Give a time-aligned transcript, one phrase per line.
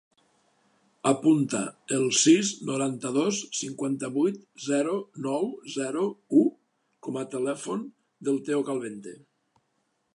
[1.09, 1.59] Apunta
[1.97, 4.39] el sis, noranta-dos, cinquanta-vuit,
[4.69, 4.95] zero,
[5.27, 6.05] nou, zero,
[6.39, 6.45] u
[7.09, 7.85] com a telèfon
[8.29, 9.15] del Theo Calvente.